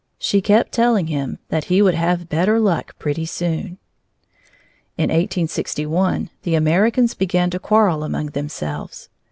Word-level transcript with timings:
She 0.17 0.41
kept 0.41 0.71
telling 0.71 1.05
him 1.05 1.37
that 1.49 1.65
he 1.65 1.79
would 1.79 1.93
have 1.93 2.27
better 2.27 2.59
luck 2.59 2.97
pretty 2.97 3.27
soon. 3.27 3.77
In 4.97 5.11
1861 5.13 6.31
the 6.41 6.55
Americans 6.55 7.13
began 7.13 7.51
to 7.51 7.59
quarrel 7.59 8.03
among 8.03 8.31
themselves. 8.31 9.09